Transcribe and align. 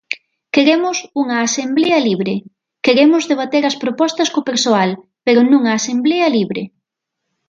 Queremos 0.55 0.97
unha 1.21 1.37
asemblea 1.47 1.97
libre 2.09 2.35
Queremos 2.85 3.23
debater 3.31 3.63
as 3.65 3.79
propostas 3.83 4.31
co 4.33 4.47
persoal, 4.49 4.89
pero 5.25 5.39
nunha 5.49 5.71
asemblea 5.79 6.27
libre. 6.37 6.61